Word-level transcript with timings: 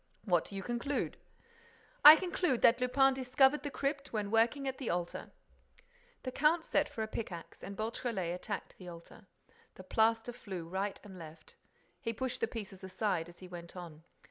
"What 0.25 0.45
do 0.45 0.55
you 0.55 0.63
conclude?" 0.63 1.15
"I 2.03 2.15
conclude 2.15 2.63
that 2.63 2.81
Lupin 2.81 3.13
discovered 3.13 3.61
the 3.61 3.69
crypt 3.69 4.11
when 4.11 4.31
working 4.31 4.67
at 4.67 4.79
the 4.79 4.89
altar." 4.89 5.29
The 6.23 6.31
count 6.31 6.65
sent 6.65 6.89
for 6.89 7.03
a 7.03 7.07
pickaxe 7.07 7.61
and 7.63 7.77
Beautrelet 7.77 8.33
attacked 8.33 8.79
the 8.79 8.87
altar. 8.87 9.27
The 9.75 9.83
plaster 9.83 10.33
flew 10.33 10.63
to 10.63 10.69
right 10.69 10.99
and 11.03 11.19
left. 11.19 11.53
He 11.99 12.13
pushed 12.13 12.41
the 12.41 12.47
pieces 12.47 12.83
aside 12.83 13.29
as 13.29 13.37
he 13.37 13.47
went 13.47 13.75
on. 13.77 14.03